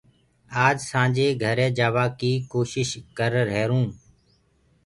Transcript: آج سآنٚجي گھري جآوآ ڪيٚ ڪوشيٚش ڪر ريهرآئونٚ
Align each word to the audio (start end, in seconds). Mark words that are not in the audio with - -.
آج 0.65 0.77
سآنٚجي 0.89 1.27
گھري 1.43 1.67
جآوآ 1.77 2.05
ڪيٚ 2.19 2.43
ڪوشيٚش 2.51 2.89
ڪر 3.17 3.31
ريهرآئونٚ 3.49 3.89